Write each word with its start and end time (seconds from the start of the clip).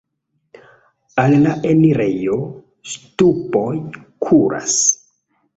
Al 1.23 1.35
la 1.43 1.51
enirejo 1.73 2.39
ŝtupoj 2.95 3.71
kuras. 4.29 4.83